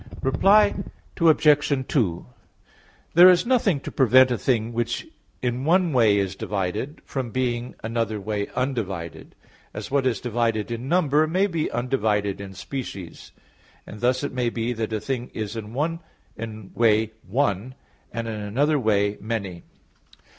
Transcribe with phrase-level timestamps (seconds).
[0.23, 0.73] Reply
[1.17, 1.85] Obj.
[1.87, 2.25] 2:
[3.13, 5.05] There is nothing to prevent a thing which
[5.43, 9.35] in one way is divided, from being another way undivided;
[9.75, 13.31] as what is divided in number, may be undivided in species;
[13.85, 15.99] thus it may be that a thing is in one
[16.73, 17.75] way "one,"
[18.11, 19.61] and in another way "many."